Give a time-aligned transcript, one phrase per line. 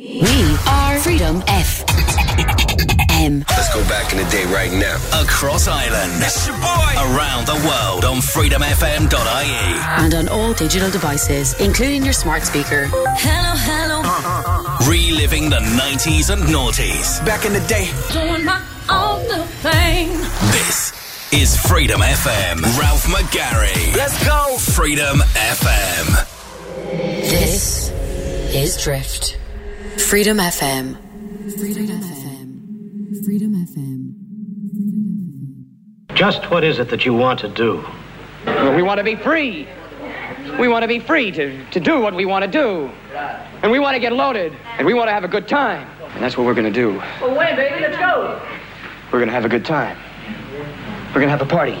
[0.00, 3.44] We are Freedom FM.
[3.50, 4.96] Let's go back in the day right now.
[5.20, 6.22] Across Ireland.
[6.24, 6.94] It's your boy.
[6.96, 10.02] Around the world on freedomfm.ie.
[10.02, 12.86] And on all digital devices, including your smart speaker.
[13.18, 14.00] Hello, hello.
[14.90, 17.22] Reliving the 90s and noughties.
[17.26, 17.90] Back in the day.
[18.10, 20.16] Doing my own little thing.
[20.50, 20.94] This
[21.30, 22.62] is Freedom FM.
[22.78, 23.94] Ralph McGarry.
[23.94, 24.56] Let's go.
[24.56, 26.26] Freedom FM.
[27.20, 27.90] This
[28.54, 29.36] is Drift.
[30.08, 30.96] Freedom FM.
[31.58, 33.24] Freedom FM.
[33.24, 34.14] Freedom FM.
[36.14, 37.84] Just what is it that you want to do?
[38.44, 39.68] Well, we want to be free.
[40.58, 42.90] We want to be free to, to do what we want to do.
[43.62, 44.52] And we want to get loaded.
[44.78, 45.88] And we want to have a good time.
[46.14, 46.98] And that's what we're going to do.
[47.20, 48.40] Well, wait, baby, let's go.
[49.12, 49.96] We're going to have a good time.
[51.08, 51.80] We're going to have a party.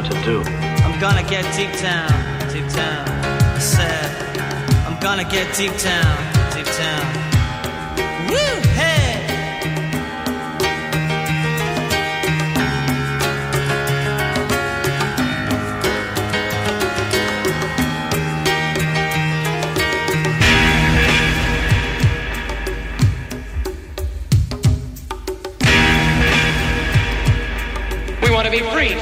[0.00, 0.40] Want to do?
[0.82, 2.08] I'm gonna get deep down,
[2.50, 3.06] deep down.
[3.06, 4.38] I said,
[4.86, 6.16] I'm gonna get deep down,
[6.54, 7.04] deep down.
[8.30, 9.26] Woo, hey!
[28.22, 28.99] We want to be free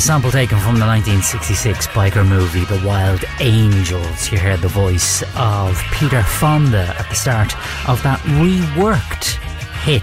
[0.00, 4.32] a sample taken from the 1966 biker movie The Wild Angels.
[4.32, 7.52] You heard the voice of Peter Fonda at the start
[7.86, 9.36] of that reworked
[9.84, 10.02] hit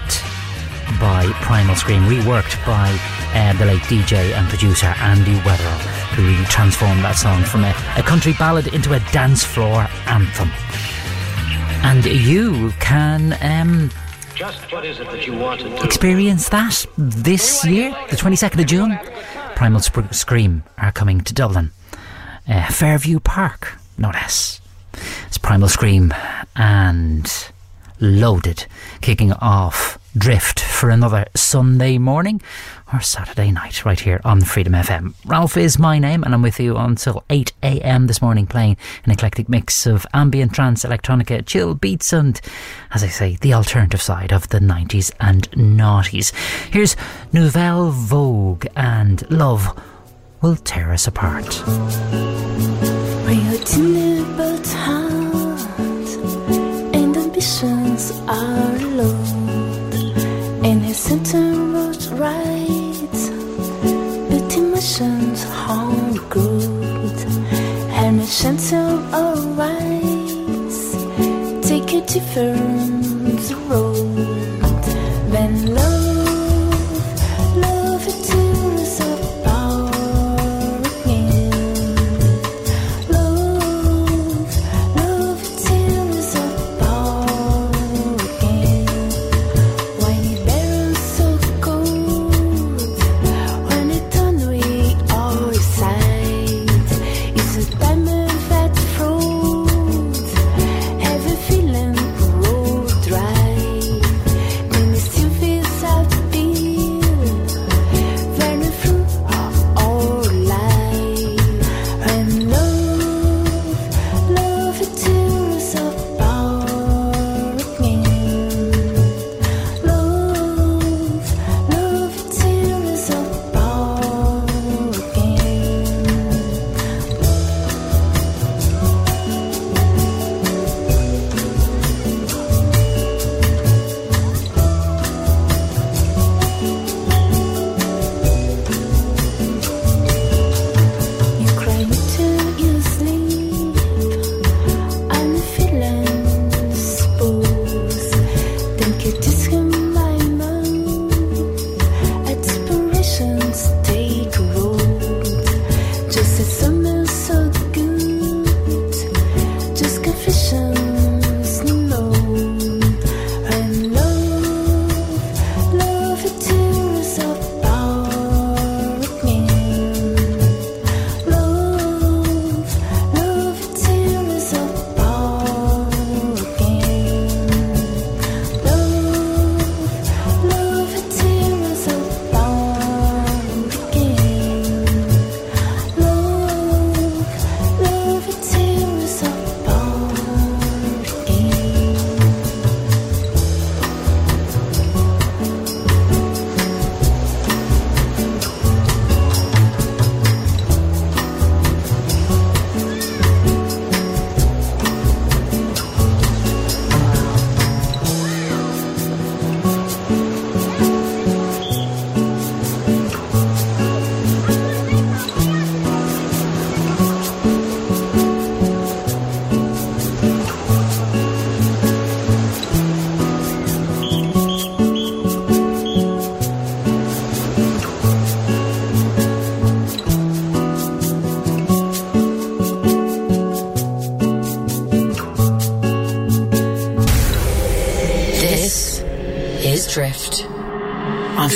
[1.00, 2.96] by Primal Scream, reworked by
[3.34, 5.80] uh, the late DJ and producer Andy Weatherall,
[6.14, 10.50] who really transformed that song from a, a country ballad into a dance floor anthem.
[11.82, 13.90] And you can um,
[14.36, 15.82] Just what is it that you want to do?
[15.82, 18.96] experience that this year, the 22nd of June.
[19.58, 21.72] Primal Sp- Scream are coming to Dublin.
[22.48, 24.60] Uh, Fairview Park, no less.
[25.26, 26.14] It's Primal Scream
[26.54, 27.50] and
[27.98, 28.66] Loaded
[29.00, 32.40] kicking off Drift for another Sunday morning
[32.92, 35.12] or Saturday night right here on Freedom FM.
[35.26, 38.06] Ralph is my name and I'm with you until 8 a.m.
[38.06, 42.40] this morning playing an eclectic mix of ambient trance, electronica, chill beats and,
[42.90, 46.32] as I say, the alternative side of the 90s and noughties.
[46.72, 46.96] Here's
[47.32, 49.78] Nouvelle Vague and Love
[50.40, 51.62] Will Tear Us Apart.
[56.94, 59.17] Ambitions are low,
[61.08, 63.18] his center right,
[64.28, 67.26] but emotions harm growth,
[68.02, 70.80] and the center arise,
[71.66, 72.97] take a different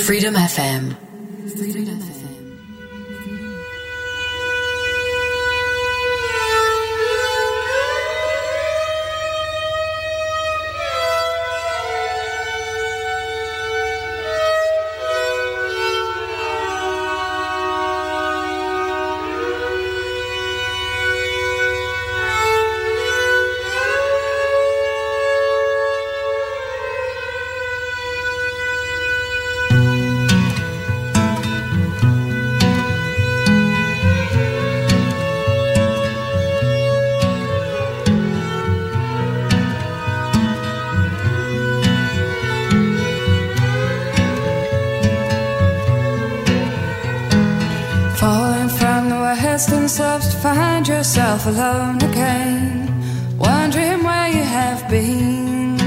[0.03, 1.12] Freedom FM.
[51.73, 52.59] down again,
[53.39, 55.79] wondering where you have been.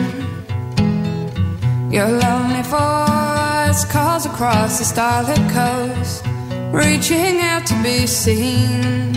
[1.91, 6.25] Your lonely voice calls across the starlit coast,
[6.71, 9.14] reaching out to be seen.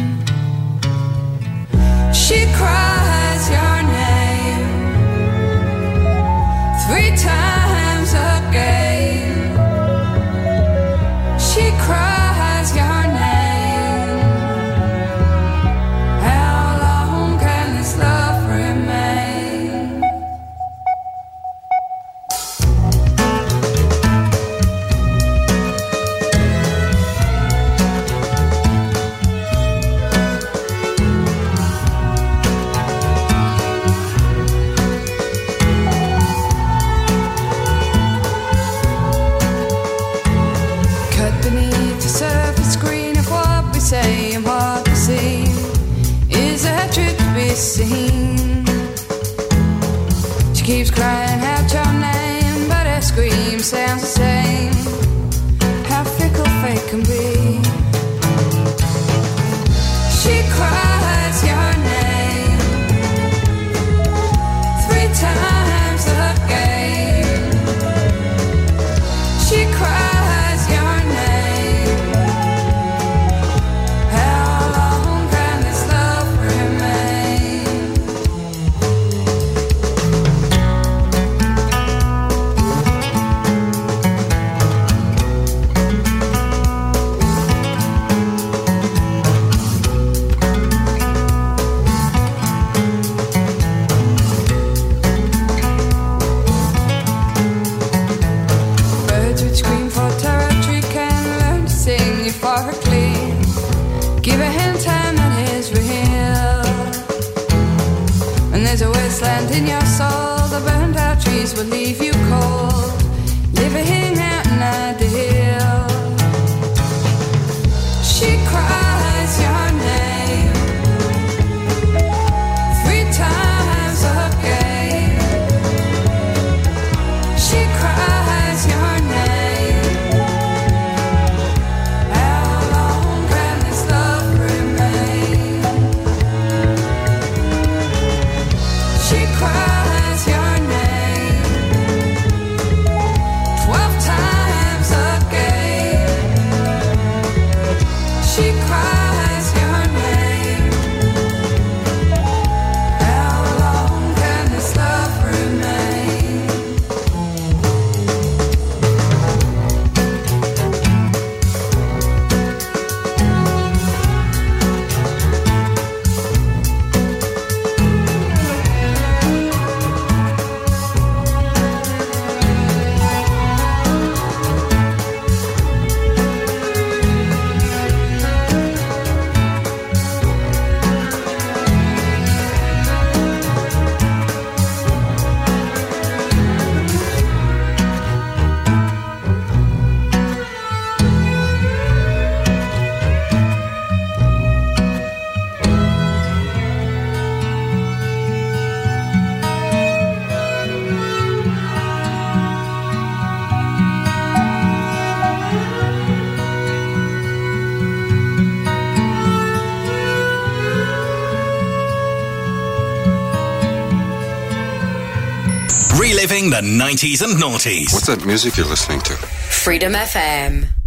[216.61, 217.93] the 90s and noughties.
[217.93, 219.12] What's that music you're listening to?
[219.15, 220.78] Freedom FM.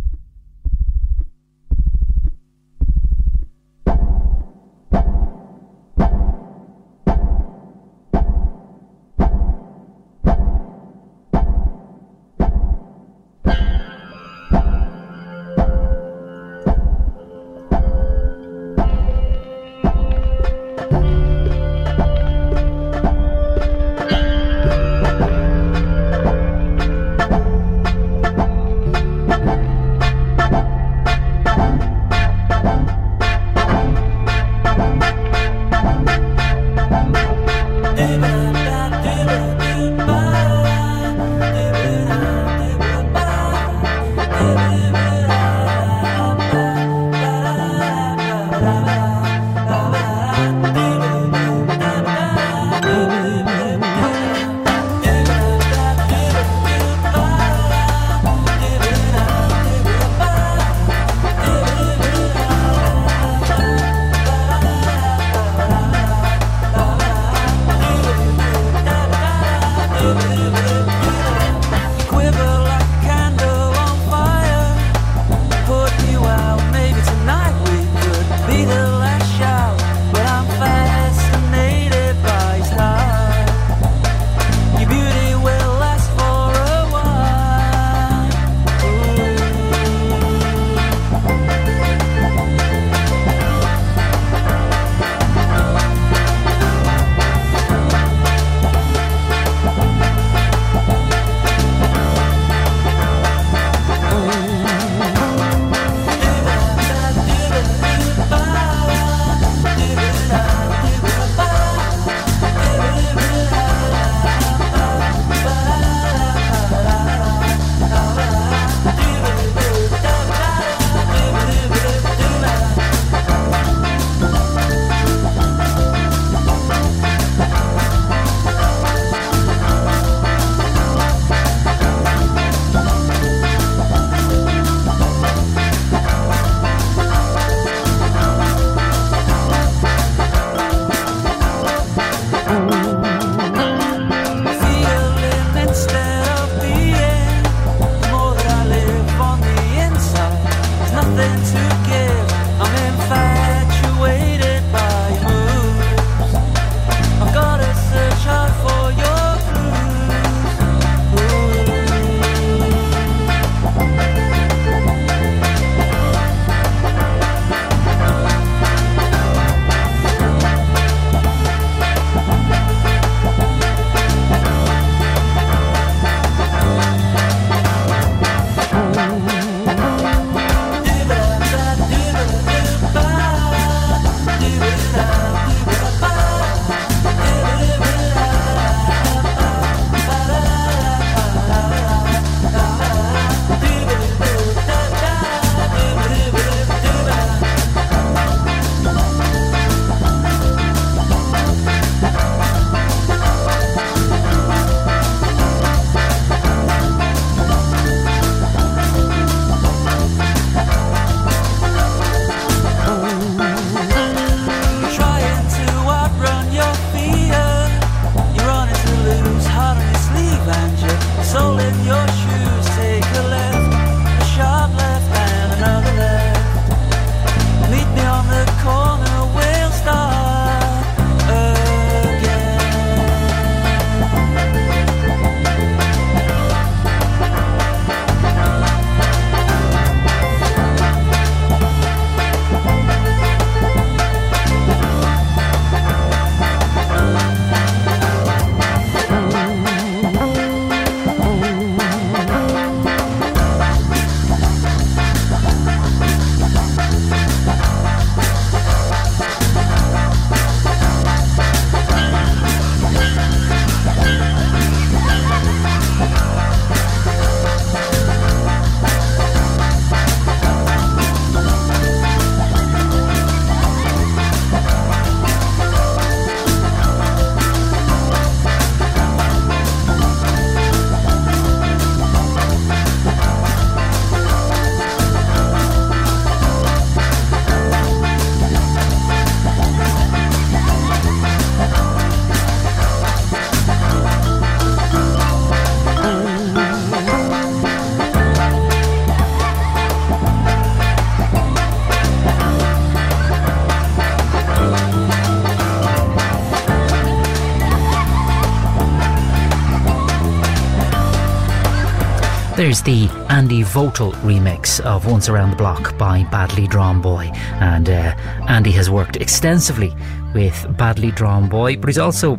[312.61, 317.31] There's the Andy Votel remix of Once Around the Block by Badly Drawn Boy.
[317.55, 318.15] And uh,
[318.47, 319.91] Andy has worked extensively
[320.35, 322.35] with Badly Drawn Boy, but he's also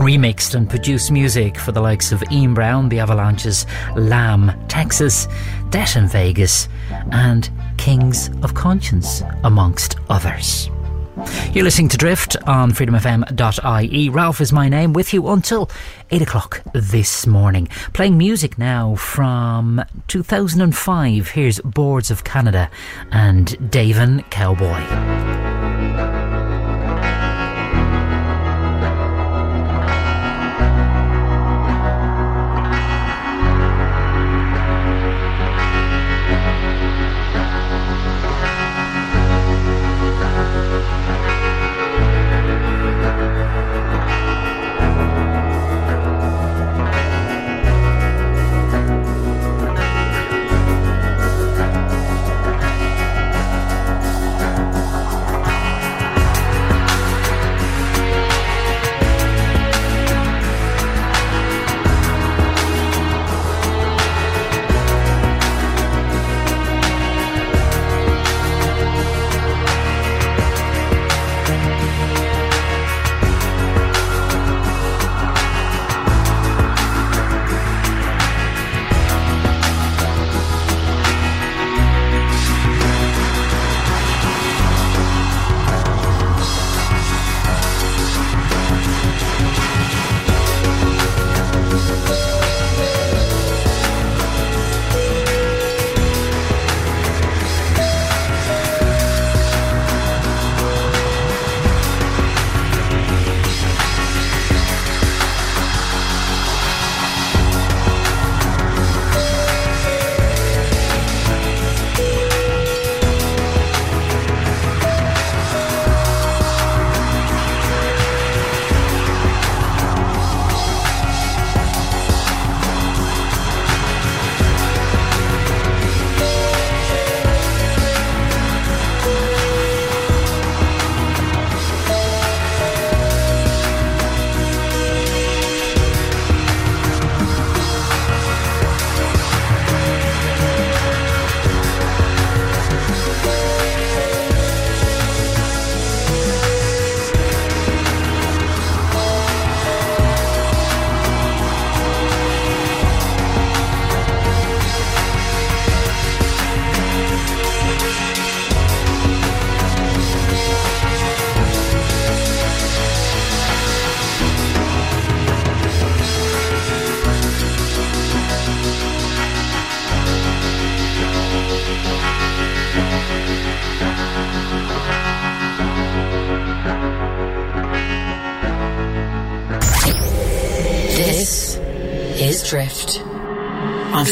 [0.00, 3.64] remixed and produced music for the likes of Ian Brown, The Avalanches,
[3.94, 5.28] Lamb, Texas,
[5.70, 6.68] Death in Vegas,
[7.12, 10.68] and Kings of Convenience, amongst others.
[11.54, 14.08] You're listening to Drift on freedomfm.ie.
[14.08, 15.70] Ralph is my name, with you until
[16.10, 17.68] 8 o'clock this morning.
[17.92, 21.28] Playing music now from 2005.
[21.28, 22.68] Here's Boards of Canada
[23.12, 25.13] and Dayvan Cowboy.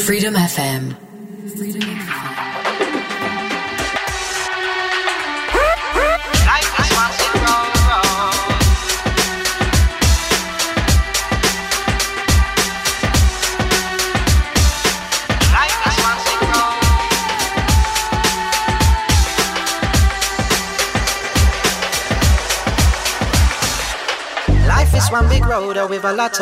[0.03, 1.02] Freedom FM.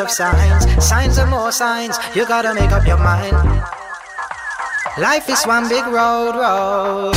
[0.01, 0.65] Of signs.
[0.83, 3.37] Signs and more signs, you gotta make up your mind.
[4.99, 7.15] Life is one big road, road.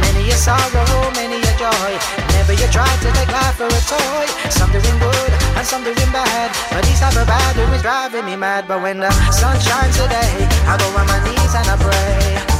[0.00, 1.92] Many a sorrow, many a joy.
[2.38, 4.26] Never you try to take life for a toy.
[4.50, 6.50] Some doing good and some doing bad.
[6.70, 8.68] But these type of bad doing driving me mad.
[8.68, 12.51] But when the sun shines today, I go on my knees and I pray.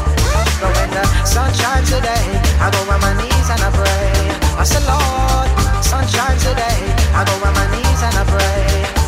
[0.62, 1.51] But when the sun
[1.83, 2.22] today,
[2.62, 4.14] I go on my knees and I pray.
[4.55, 5.51] I say, Lord,
[5.83, 6.79] sun shines today,
[7.18, 9.03] I go on my knees and I pray.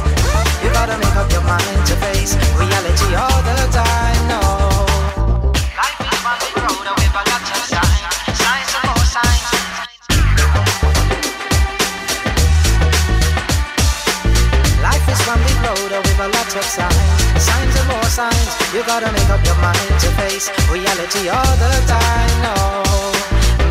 [0.66, 4.63] You gotta make up your mind to face reality all the time, no.
[18.86, 22.32] Gotta make up your mind to face reality all the time.
[22.44, 22.54] No,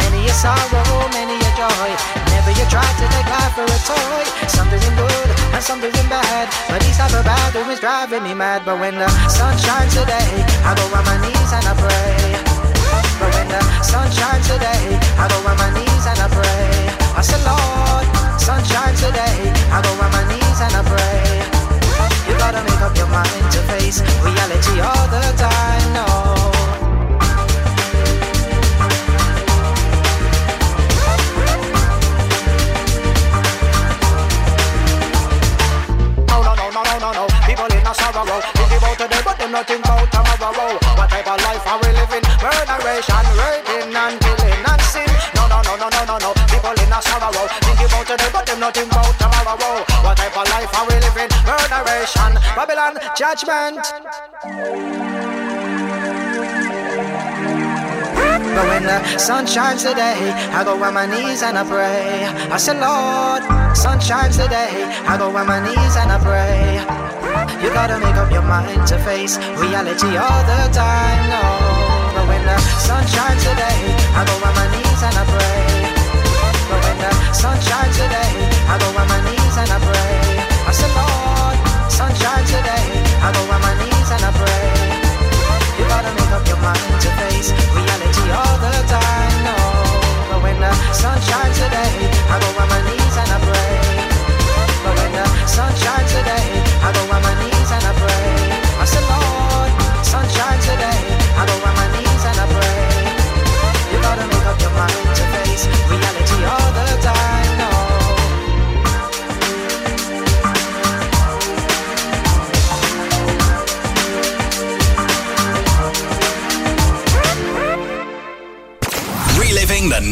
[0.01, 1.89] many a sorrow, many a joy.
[2.33, 4.23] Never you try to take life for a toy.
[4.49, 8.33] Some doing good and some doing bad, but these type of bad doings driving me
[8.33, 8.65] mad.
[8.65, 10.29] But when the sun shines today,
[10.65, 12.63] I go on my knees and I pray.
[13.21, 16.73] But when the sun shines today, I go on my knees and I pray.
[17.13, 18.05] I say, Lord,
[18.41, 19.37] sun shines today,
[19.69, 21.63] I go on my knees and I pray.
[22.27, 23.42] You gotta make up your mind
[24.01, 26.05] reality all the time, no.
[36.25, 37.27] No, no, no, no, no, no.
[37.45, 38.41] People in a sorrow.
[38.57, 40.79] Think about today, but them not think about tomorrow.
[40.97, 42.25] What type of life are we living?
[42.41, 45.05] Murderation, raping and killing and sin.
[45.35, 46.33] No, no, no, no, no, no, no.
[46.49, 47.45] People in a sorrow.
[47.61, 49.85] Think about today, but them not think about tomorrow.
[50.01, 50.92] What type of life are we
[52.03, 53.79] Babylon, judgment.
[58.53, 60.19] But when the sun shines today,
[60.51, 62.27] I go on my knees and I pray.
[62.51, 63.41] I say, Lord,
[63.75, 66.83] sun shines today, I go on my knees and I pray.
[67.63, 71.39] You gotta make up your mind to face reality all the time, no.
[72.19, 73.79] But when the sun shines today,
[74.11, 75.87] I go on my knees and I pray.
[76.67, 78.31] But when the sun shines today,
[78.67, 80.43] I go on my knees and I pray.
[80.67, 81.02] I say, Lord,
[82.13, 82.85] sun shines today,
[83.21, 84.69] I go on my knees and I pray.
[85.77, 89.57] You gotta make up your mind to face reality all the time, no.
[90.29, 91.93] But when the sun shines today,
[92.29, 93.73] I go on my knees and I pray.
[94.83, 96.47] But when the sun shines today,
[96.85, 98.29] I go on my knees and I pray.
[98.81, 99.22] I say,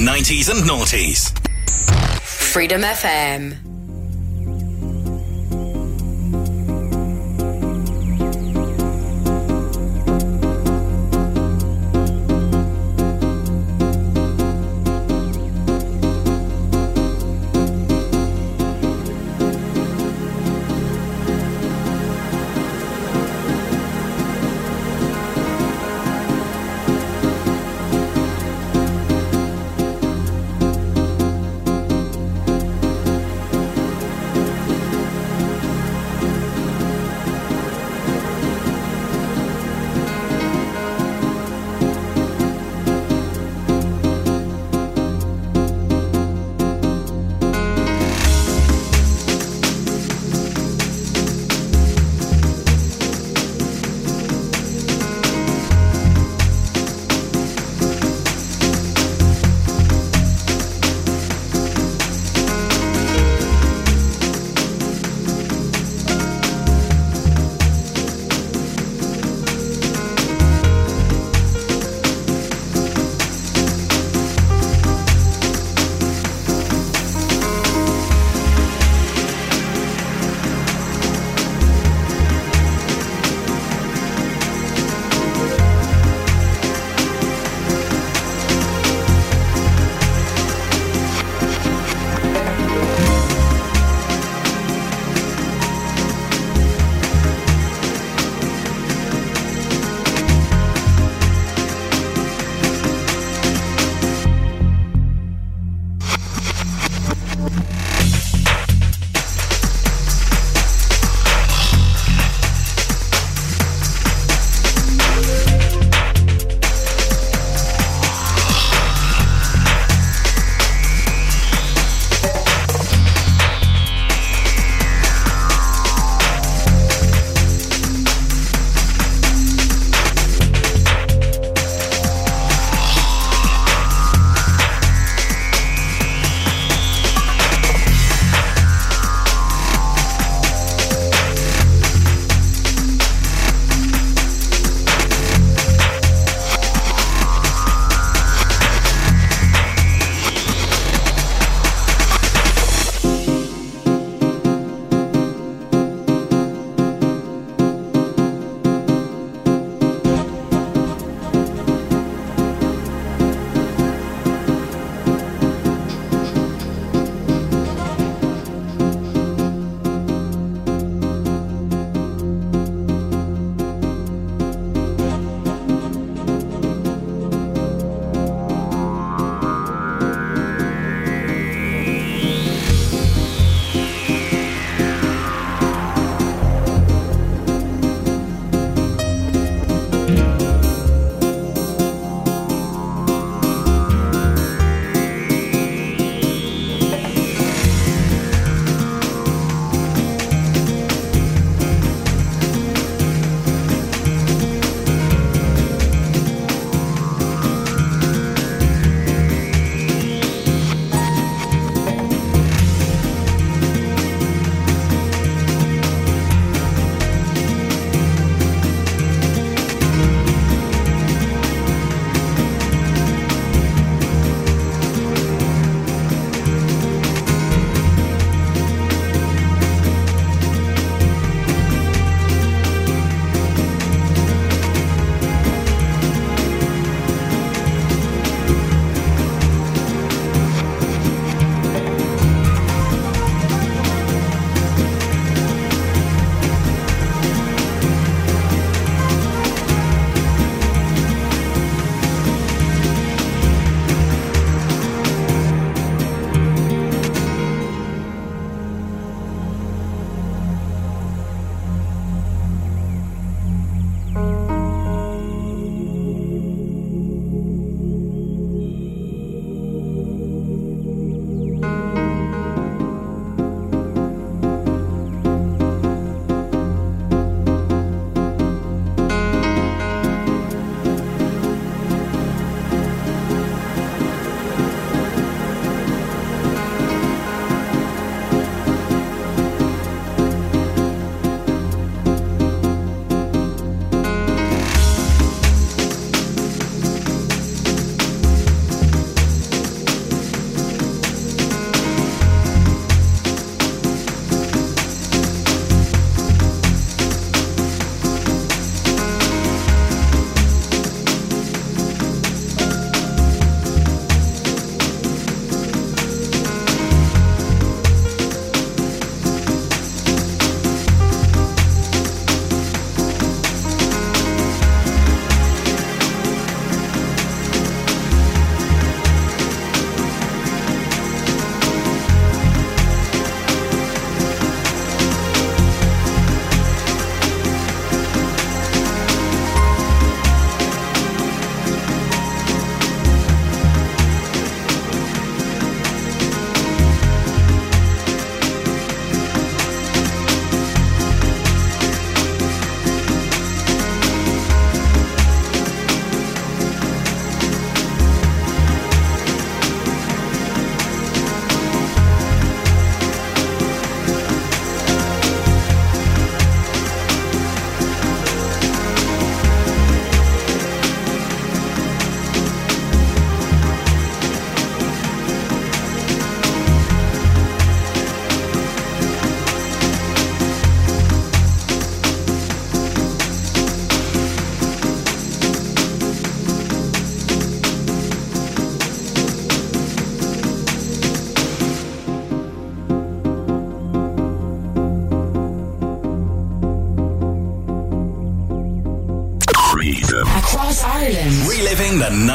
[0.02, 1.30] 90s and noughties.
[2.24, 3.71] Freedom FM.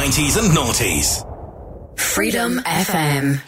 [0.07, 1.99] 90s and noughties.
[1.99, 3.41] Freedom FM.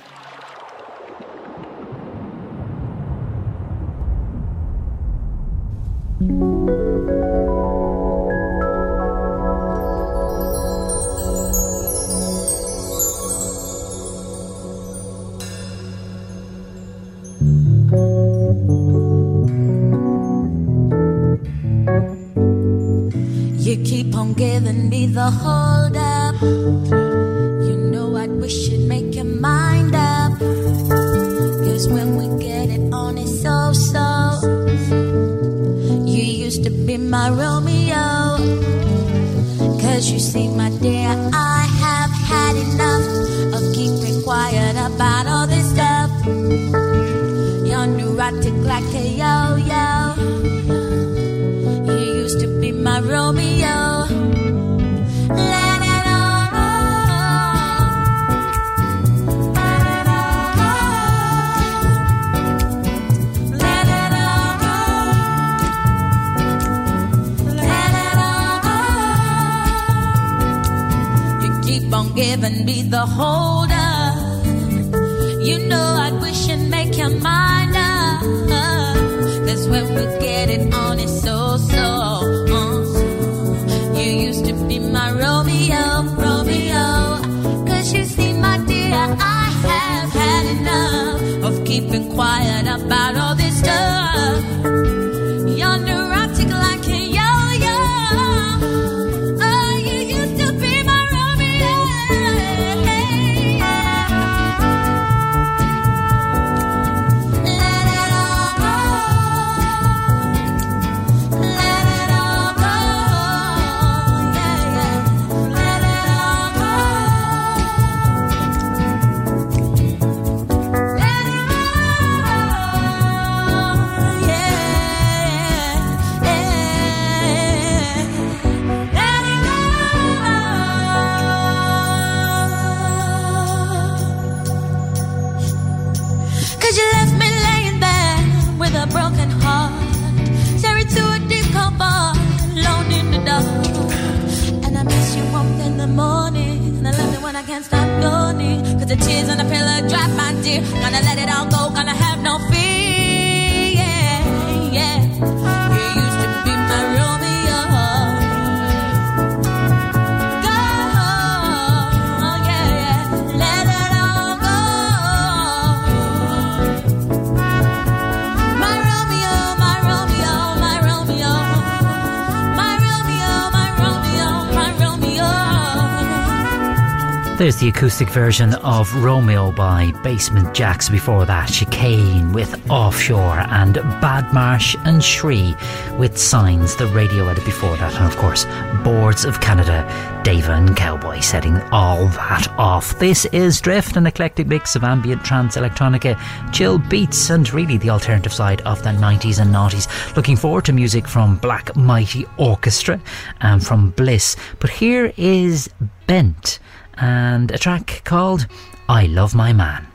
[177.80, 180.92] acoustic version of Romeo by Basement Jaxx.
[180.92, 185.56] Before that, Chicane with Offshore and Badmarsh and Shri
[185.98, 187.96] with Signs, the radio edit before that.
[187.96, 188.44] And of course,
[188.84, 189.88] Boards of Canada,
[190.26, 193.00] Dayvan Cowboy setting all that off.
[193.00, 196.20] This is Drift, an eclectic mix of ambient trance, electronica,
[196.52, 199.88] chill beats, and really the alternative side of the 90s and noughties.
[200.18, 203.00] Looking forward to music from Black Mighty Orchestra
[203.40, 204.36] and from Bliss.
[204.60, 205.70] But here is
[206.08, 206.60] Bent
[207.02, 208.48] and a track called
[208.88, 209.88] I Love My Man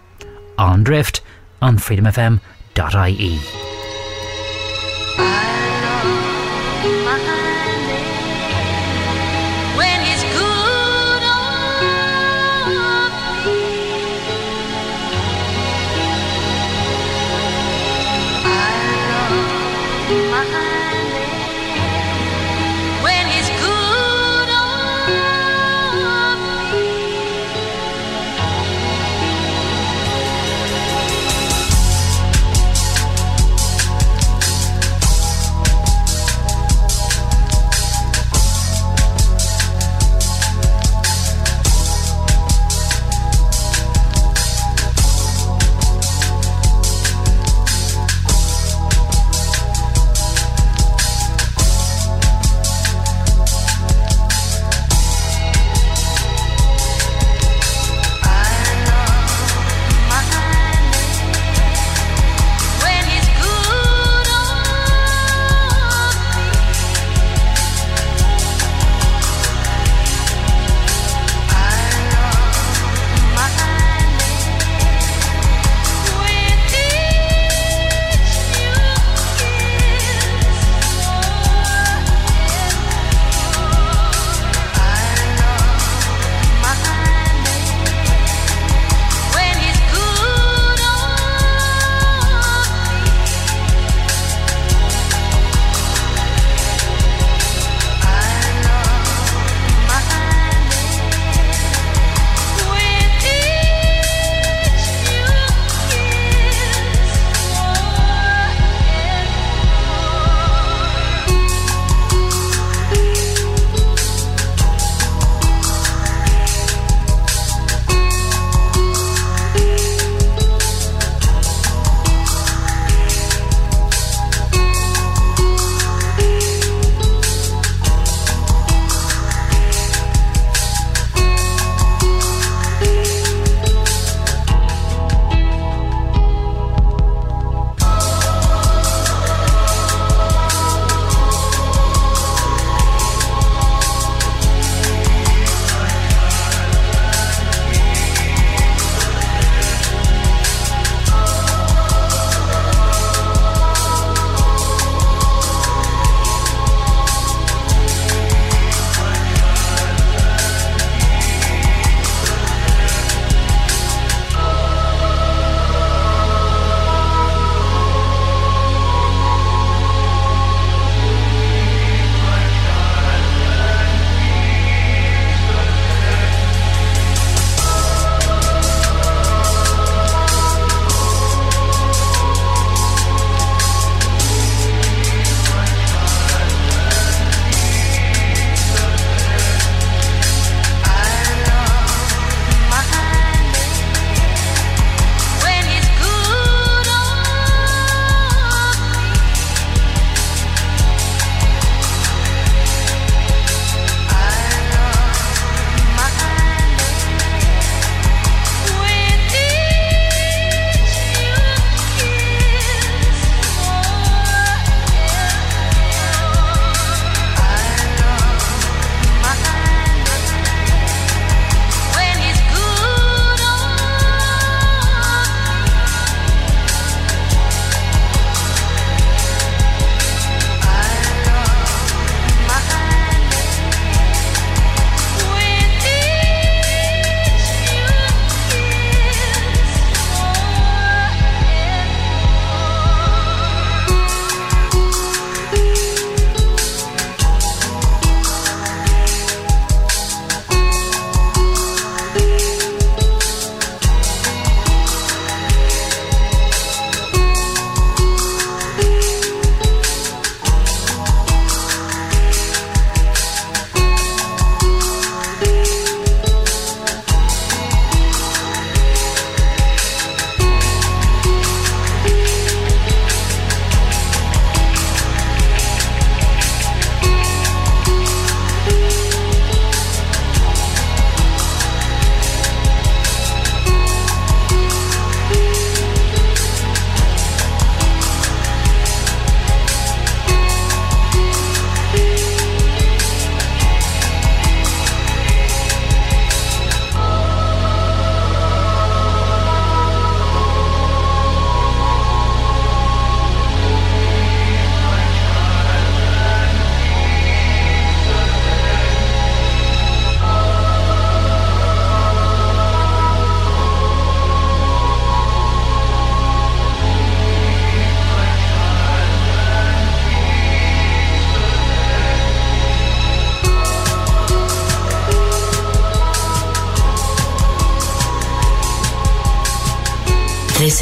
[0.59, 1.21] on Drift
[1.61, 3.74] on freedomfm.ie.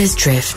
[0.01, 0.51] Is Drift.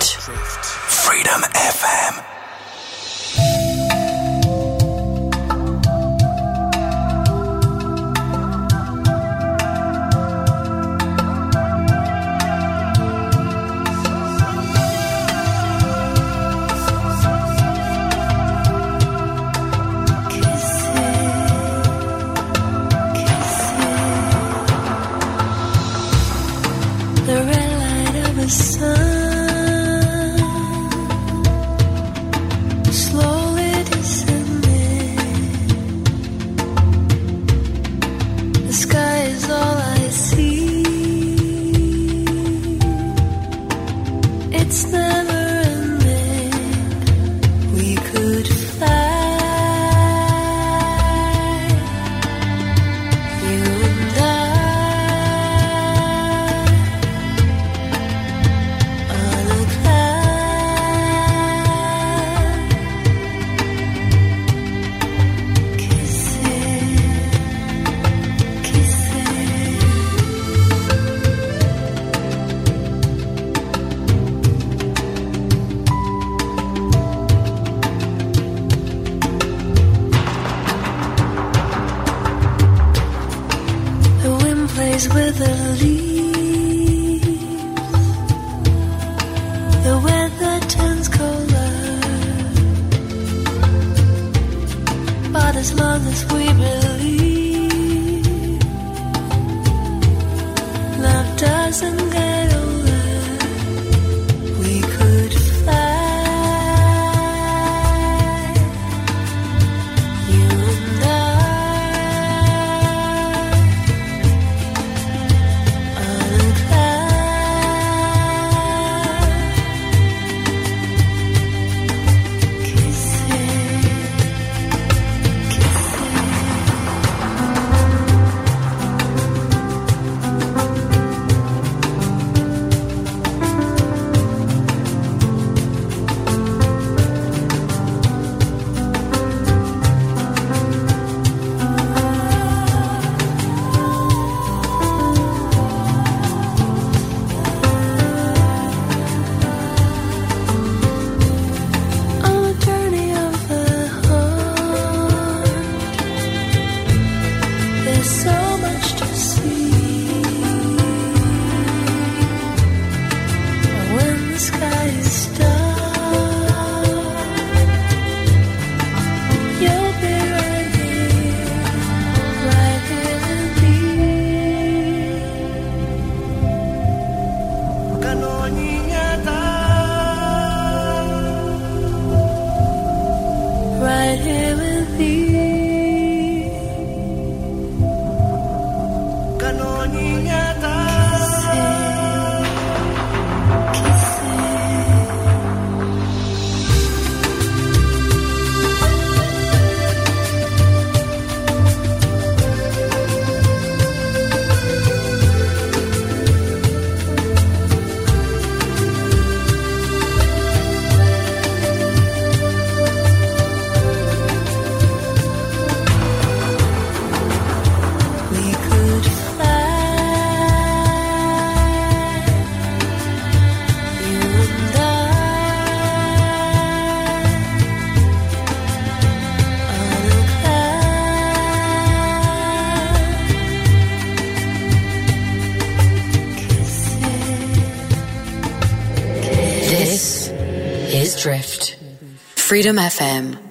[242.65, 243.44] Freedom FM.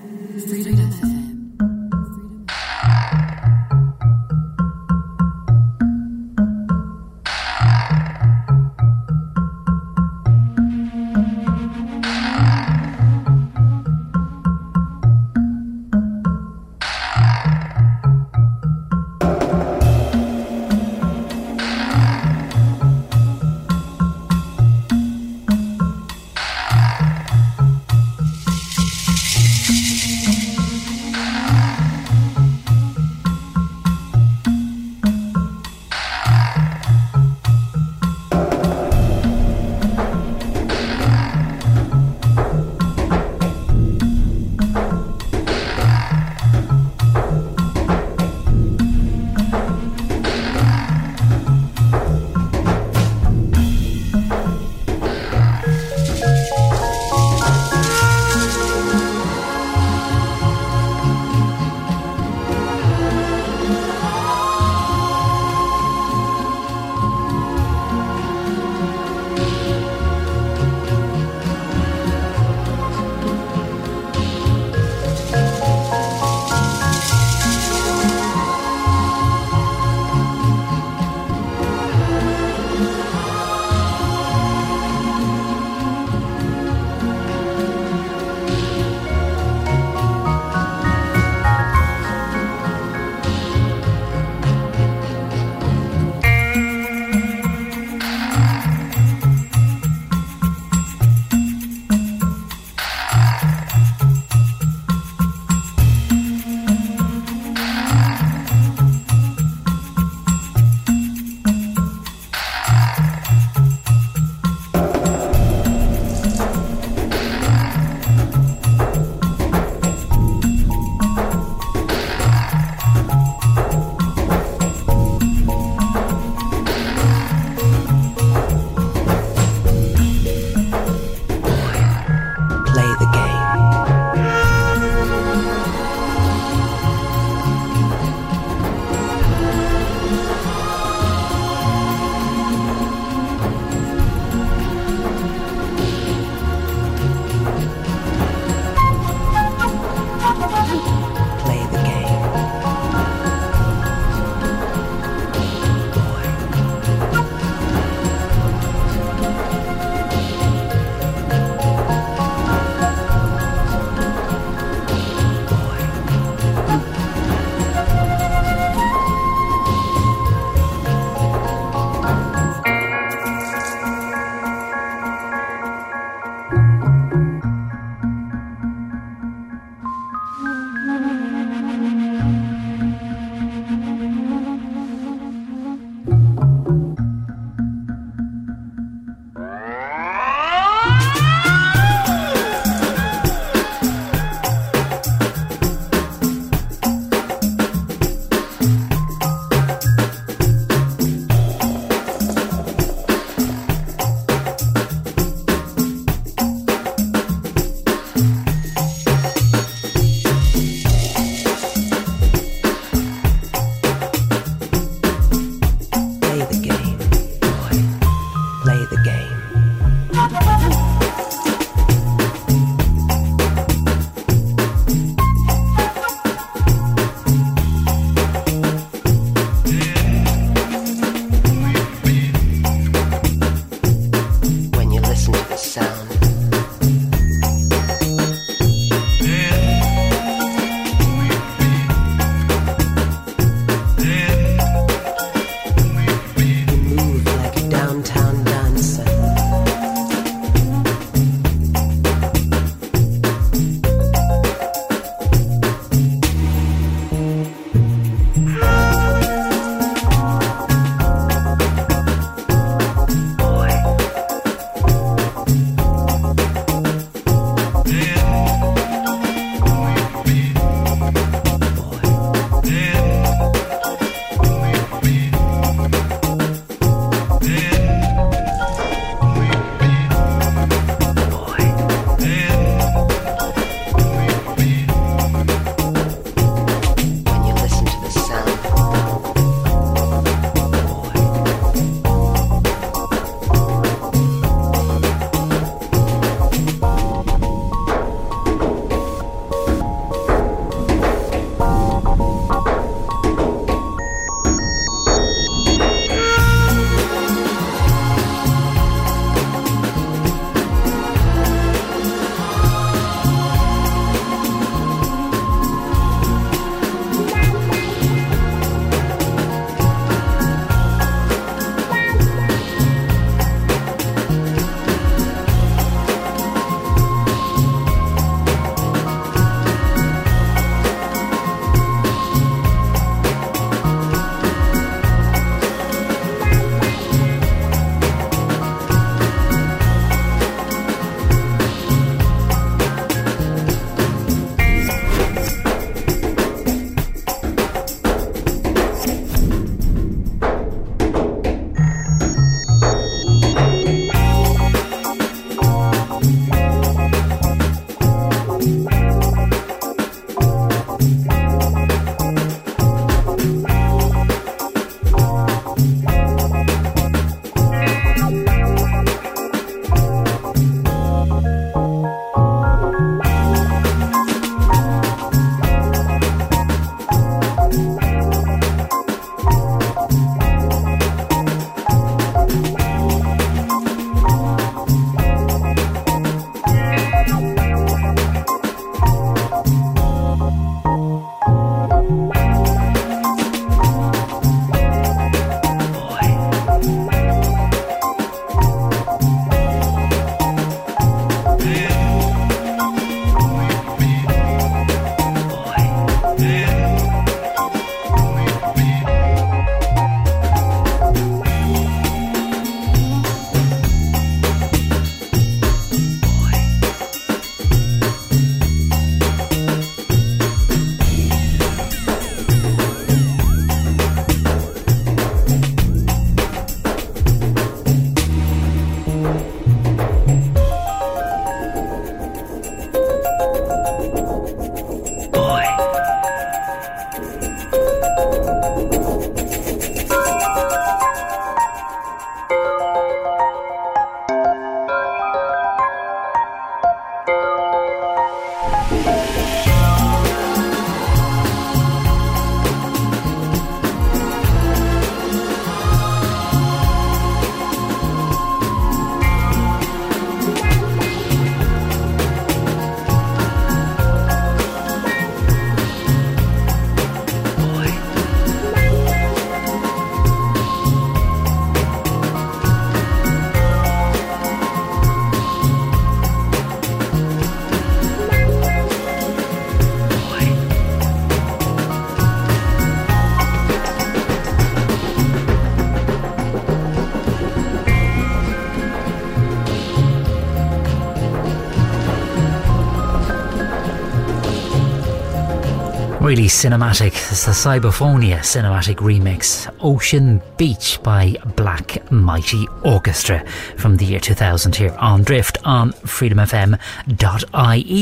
[496.35, 497.13] Really cinematic.
[497.31, 504.75] It's the Cybophonia cinematic remix, Ocean Beach by Black Mighty Orchestra from the year 2000
[504.75, 506.77] here on Drift on freedomfm.ie.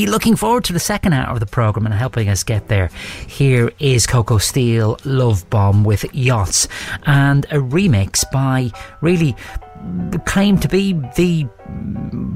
[0.07, 2.89] Looking forward to the second hour of the programme and helping us get there.
[3.27, 6.67] Here is Coco Steel Love Bomb with Yachts,
[7.03, 8.71] and a remix by
[9.01, 9.35] really
[10.25, 11.47] claimed to be the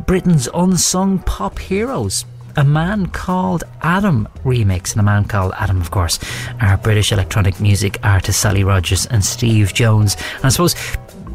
[0.05, 2.23] Britain's unsung pop heroes
[2.57, 6.19] a man called Adam remix, and a man called Adam, of course,
[6.59, 10.17] are British electronic music artists Sally Rodgers and Steve Jones.
[10.35, 10.75] And I suppose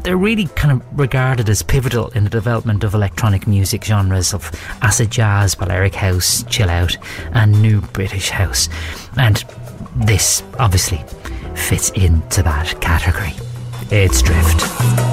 [0.03, 4.51] they're really kind of regarded as pivotal in the development of electronic music genres of
[4.83, 6.95] acid jazz, Balearic house, chill out,
[7.31, 8.69] and new British house.
[9.17, 9.43] And
[9.95, 11.03] this obviously
[11.55, 13.33] fits into that category.
[13.89, 15.12] It's Drift.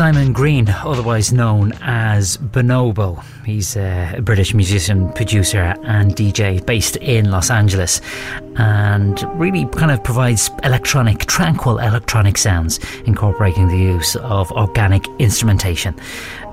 [0.00, 3.22] Simon Green, otherwise known as Bonobo.
[3.44, 8.00] He's a British musician, producer, and DJ based in Los Angeles
[8.56, 15.94] and really kind of provides electronic, tranquil electronic sounds, incorporating the use of organic instrumentation.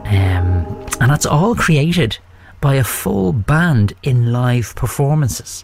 [0.04, 0.66] Um,
[1.00, 2.18] and that's all created
[2.60, 5.64] by a full band in live performances.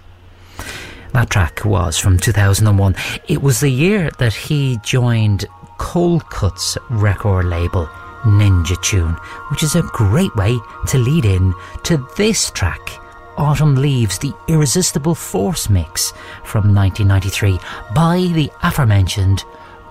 [1.12, 2.96] That track was from 2001.
[3.28, 5.46] It was the year that he joined
[5.94, 7.86] Coldcut's record label,
[8.24, 9.14] Ninja Tune,
[9.52, 12.98] which is a great way to lead in to this track.
[13.38, 16.12] Autumn Leaves, the Irresistible Force mix
[16.44, 17.60] from 1993
[17.94, 19.44] by the aforementioned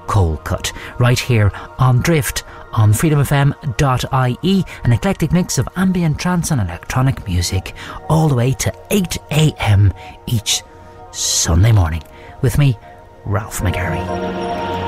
[0.08, 2.42] Coldcut, right here on Drift
[2.72, 7.76] on freedomfm.ie, an eclectic mix of ambient trance and electronic music,
[8.08, 9.94] all the way to 8 am
[10.26, 10.64] each
[11.12, 12.02] Sunday morning.
[12.40, 12.76] With me,
[13.24, 14.81] Ralph McGarry.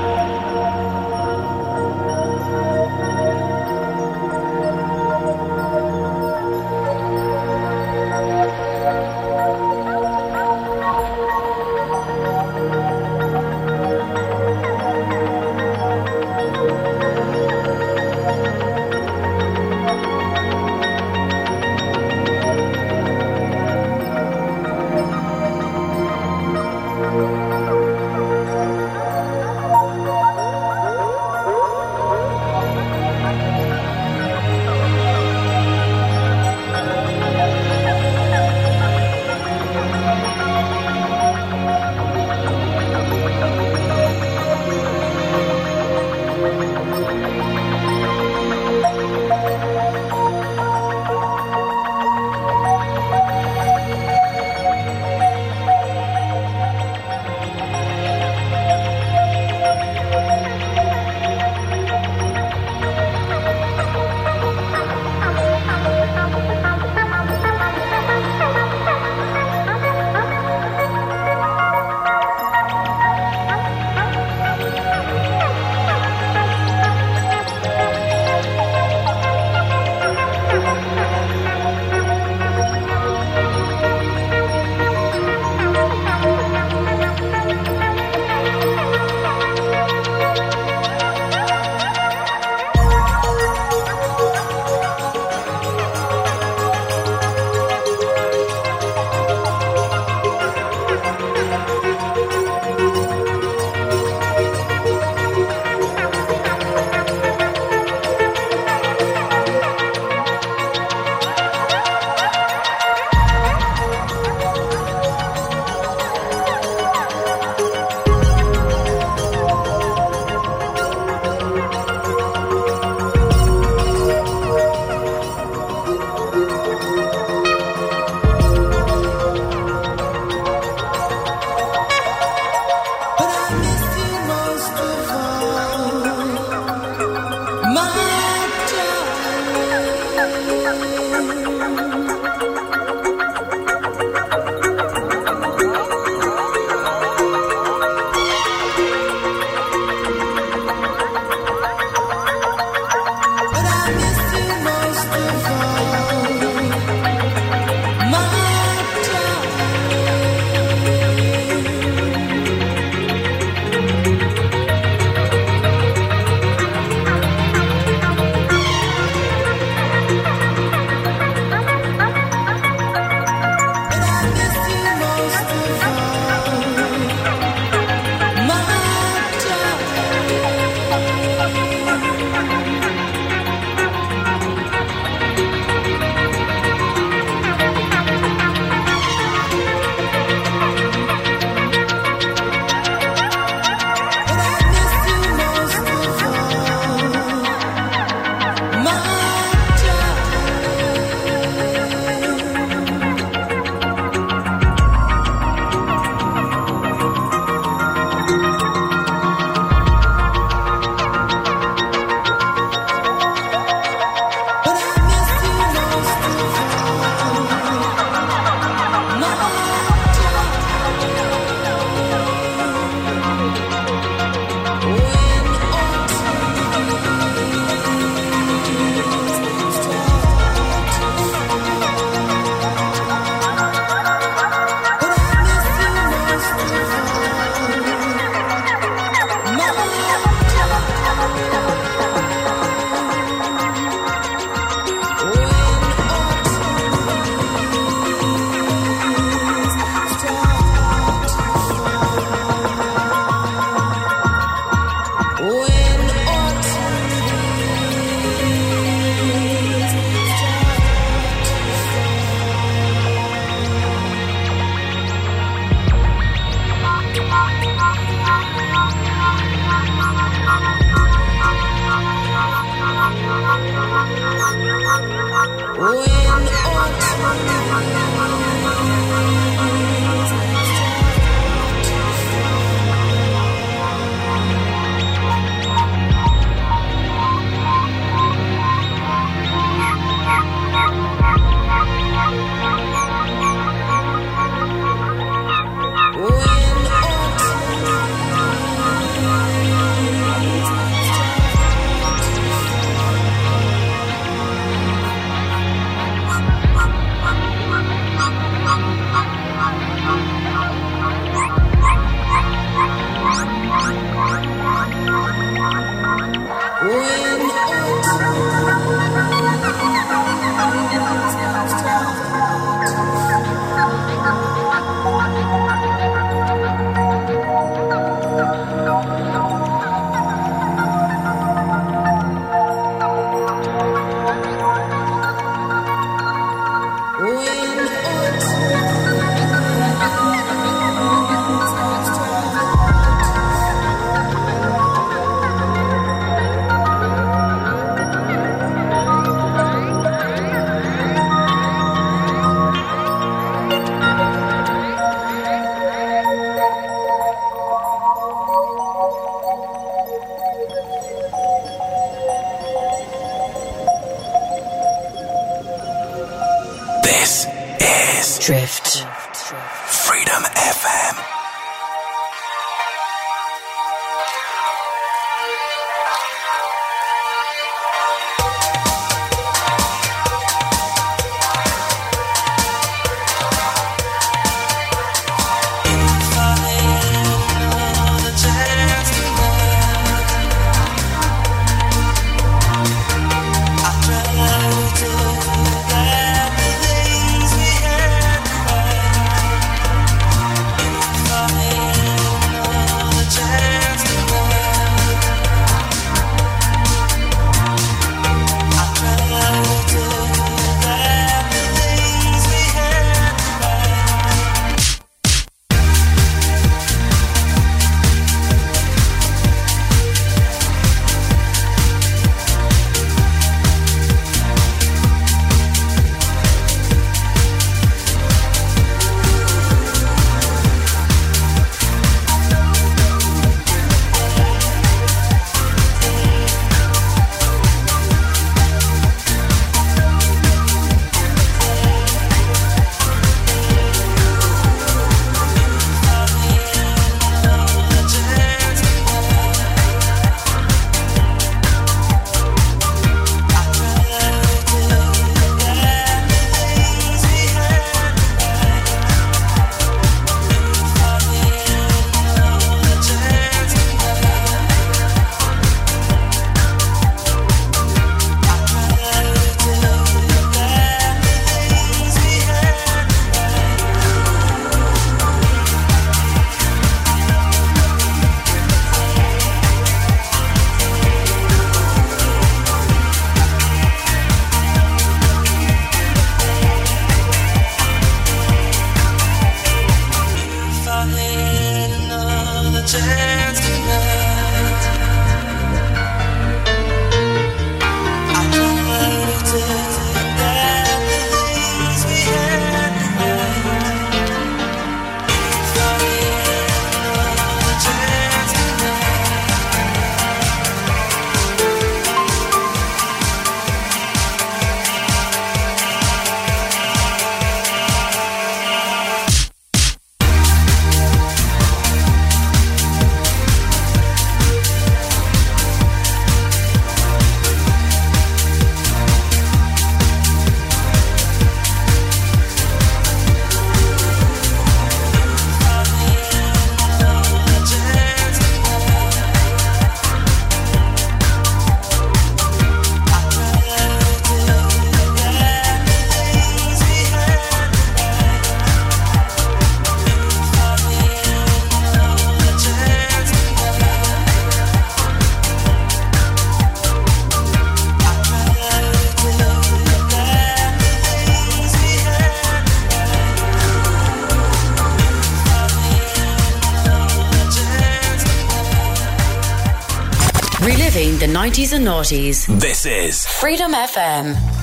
[571.45, 572.59] 90s and noughties.
[572.59, 574.54] This is Freedom FM.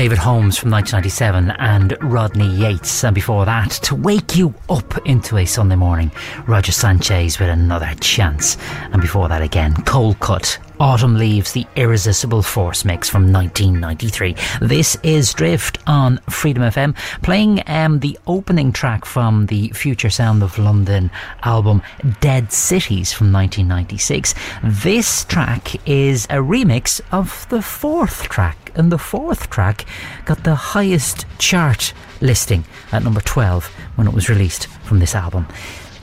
[0.00, 3.04] David Holmes from 1997 and Rodney Yates.
[3.04, 6.10] And before that, to wake you up into a Sunday morning,
[6.46, 8.56] Roger Sanchez with another chance.
[8.92, 10.56] And before that again, Coldcut.
[10.80, 14.34] Autumn Leaves, the Irresistible Force mix from 1993.
[14.62, 20.40] This is Drift on Freedom FM, playing um, the opening track from the Future Sound
[20.40, 21.10] of London
[21.42, 21.82] album
[22.20, 24.34] Dead Cities from 1996.
[24.62, 29.84] This track is a remix of the fourth track, and the fourth track
[30.26, 35.48] got the highest chart listing at number 12 when it was released from this album.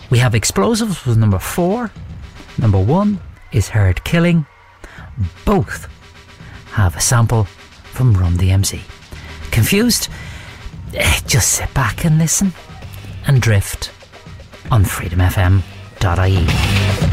[0.10, 1.90] We have Explosives with number 4,
[2.60, 3.20] number 1
[3.54, 4.46] is Herd Killing,
[5.46, 5.88] both
[6.74, 8.97] have a sample from Run DMC.
[9.58, 10.10] Confused?
[11.26, 12.54] Just sit back and listen
[13.26, 13.92] and drift
[14.70, 17.07] on freedomfm.ie.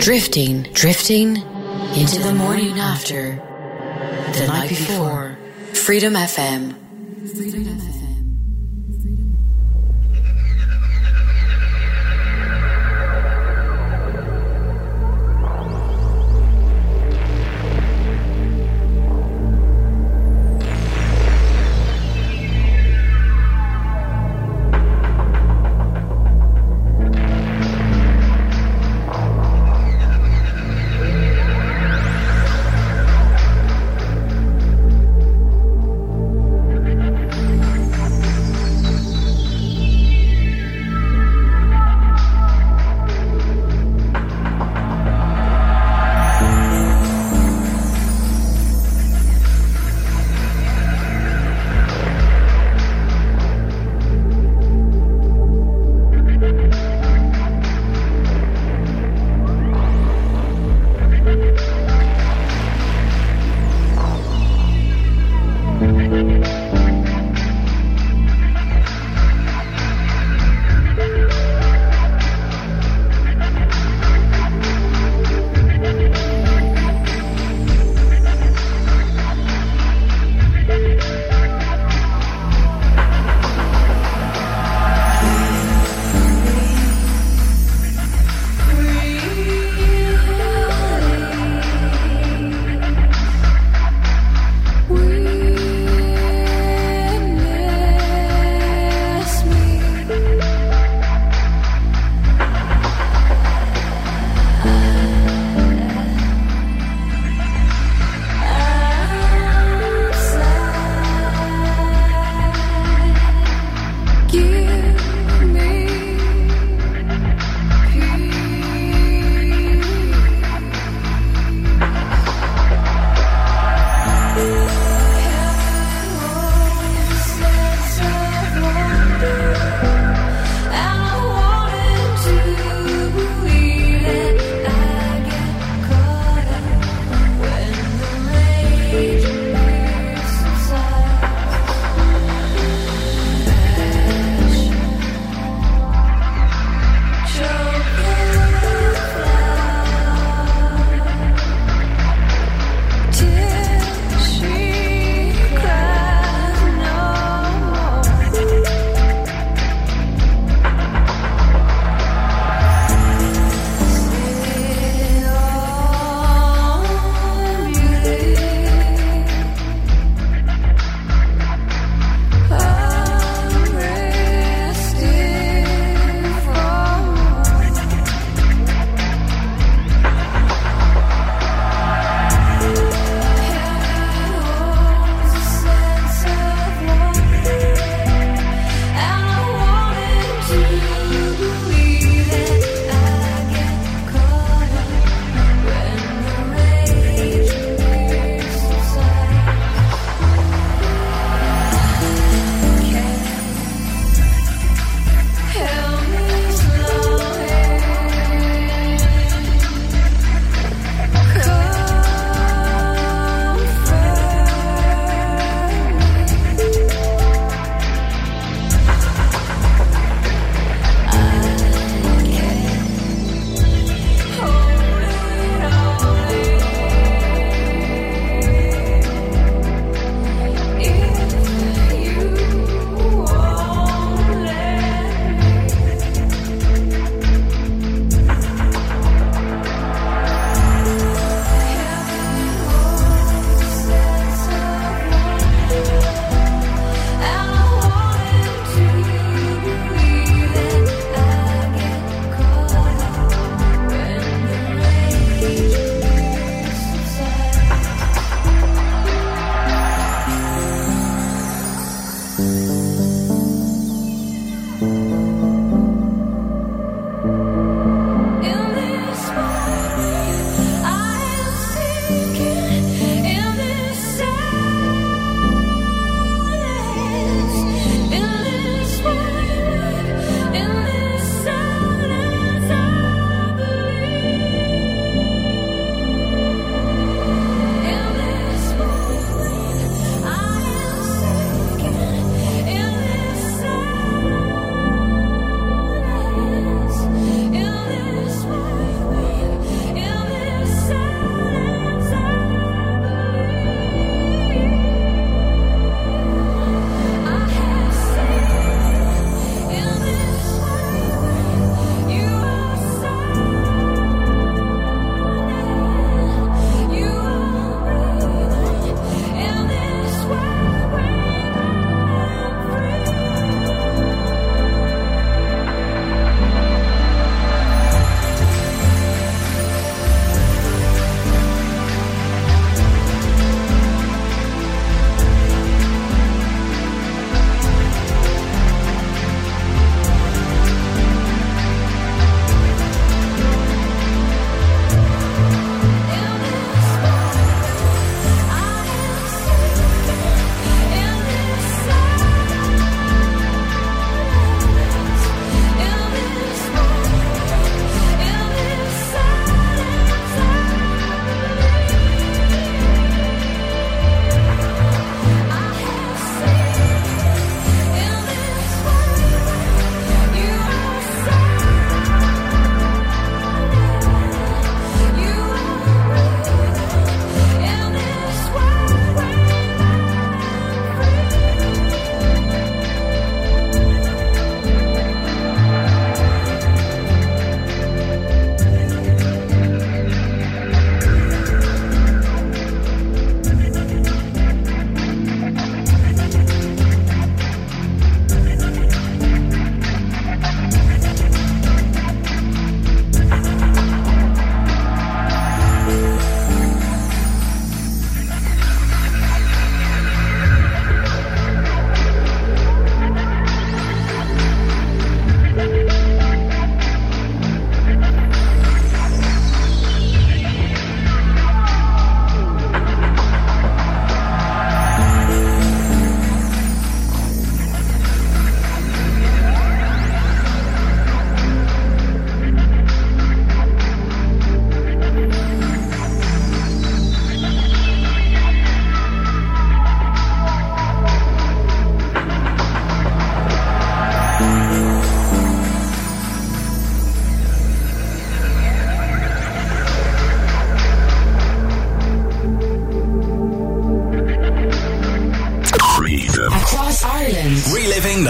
[0.00, 1.36] Drifting, drifting
[1.94, 3.36] into the morning after,
[4.32, 5.38] the night before.
[5.74, 6.81] Freedom FM.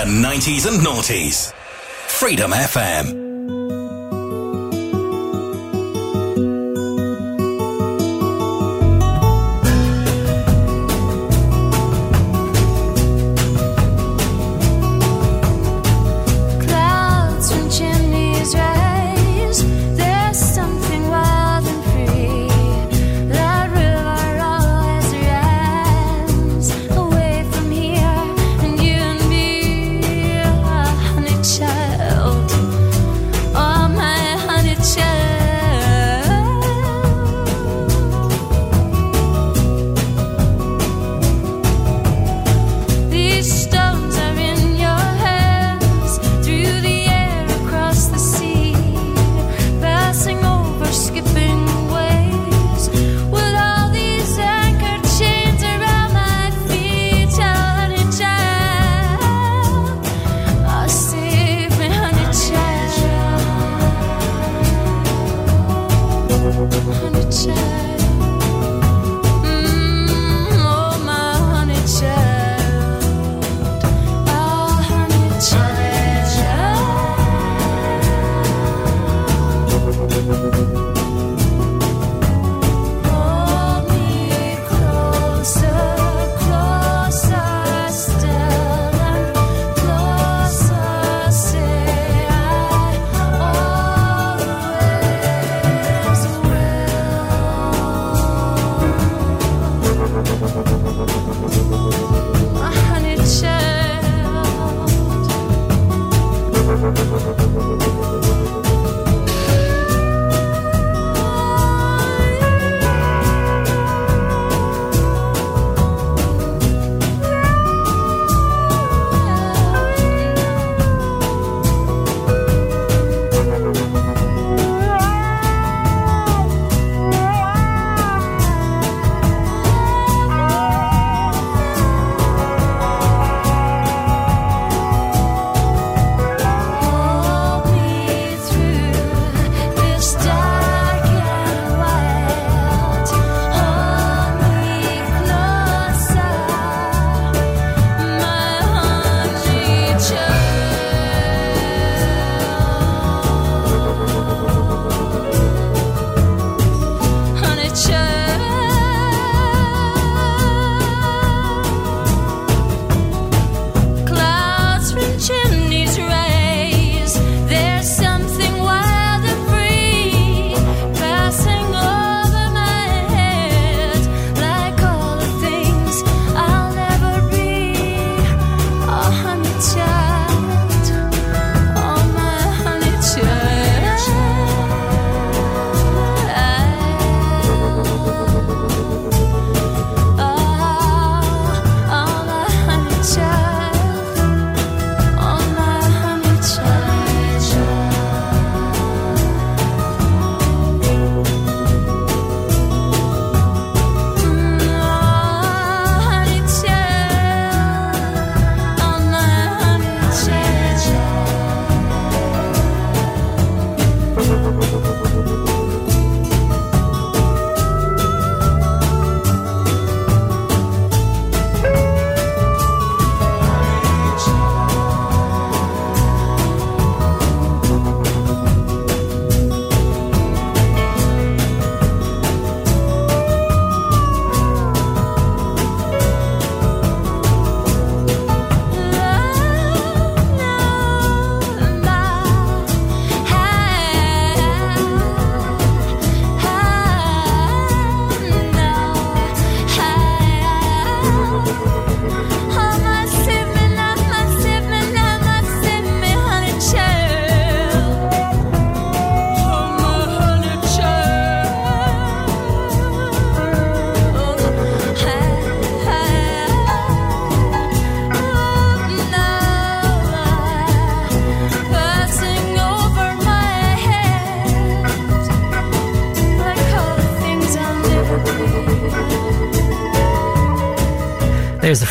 [0.05, 1.53] 90s and noughties.
[2.09, 3.22] Freedom FM.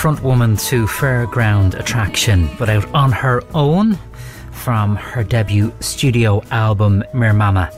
[0.02, 4.00] Front woman to Fairground Attraction, but out on her own
[4.52, 7.72] from her debut studio album Mirmama.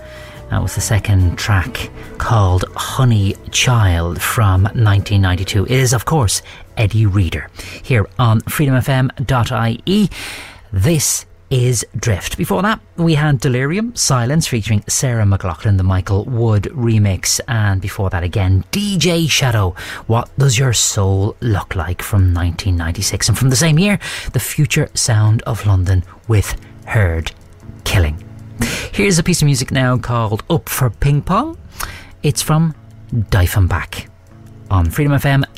[0.49, 1.89] That was the second track
[2.19, 5.65] called Honey Child from 1992.
[5.65, 6.41] It is, of course,
[6.77, 7.49] Eddie Reader
[7.83, 10.09] here on freedomfm.ie.
[10.71, 12.35] This is Drift.
[12.35, 17.39] Before that, we had Delerium, Silence featuring Sarah McLachlan, the Michael Wood remix.
[17.47, 19.75] And before that, again, DJ Shadow,
[20.07, 23.29] What Does Your Soul Look Like from 1996.
[23.29, 23.99] And from the same year,
[24.31, 27.31] The Future Sound of London with Herd
[27.83, 28.17] Killing.
[28.91, 31.55] Here's a piece of music now called Up for Ping Pong.
[32.23, 32.73] It's from
[33.11, 34.07] Diefenbach
[34.71, 35.53] on freedomfm.ie.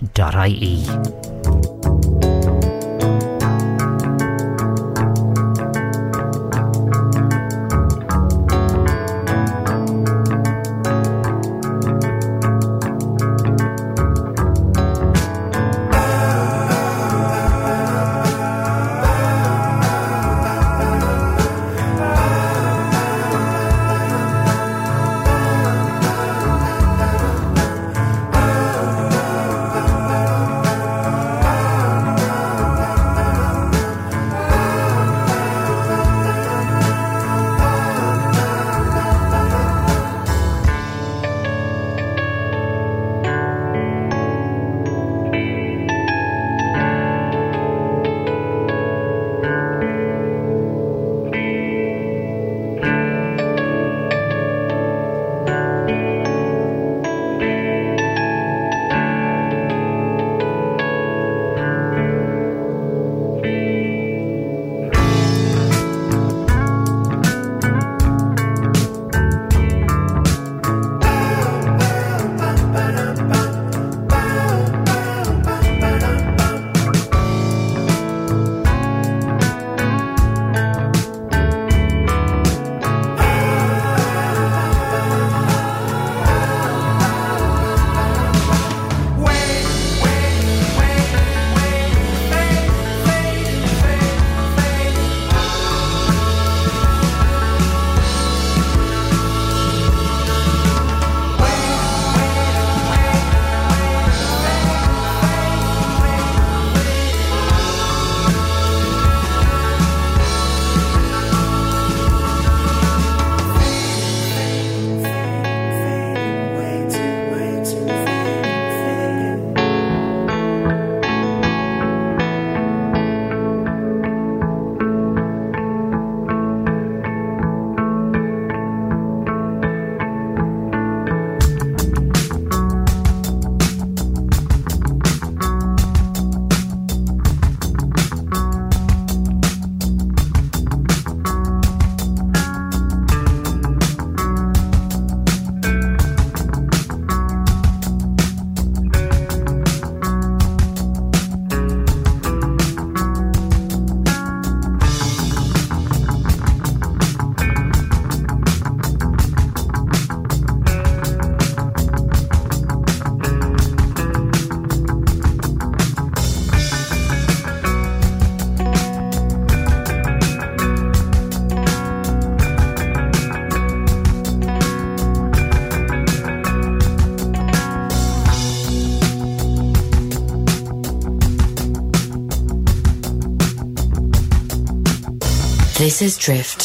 [185.95, 186.64] This is Drift.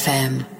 [0.00, 0.59] FM.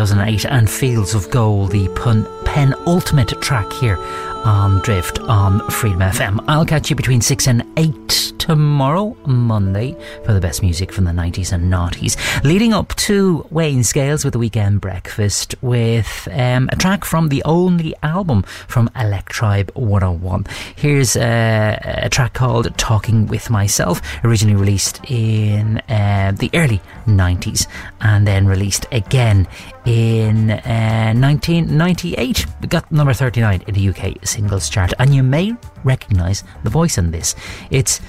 [0.00, 3.98] 2008 and Fields of Gold, the pun- pen ultimate track here
[4.46, 6.42] on Drift on Freedom FM.
[6.48, 11.12] I'll catch you between 6 and 8 tomorrow, Monday, for the best music from the
[11.12, 12.16] 90s and noughties.
[12.42, 17.44] Leading up to Wayne Scales with the Weekend Breakfast with um, a track from the
[17.44, 20.46] only album from Electribe 101.
[20.74, 27.68] Here's uh, a track called Talking with Myself, originally released in uh, the early 90s
[28.00, 29.46] and then released again
[29.86, 32.46] in uh, 1998.
[32.60, 35.54] We got number 39 in the UK singles chart, and you may
[35.84, 37.36] recognise the voice in this.
[37.70, 38.00] It's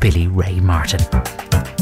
[0.00, 1.75] Billie Ray Martin.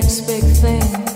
[0.00, 1.09] next big thing.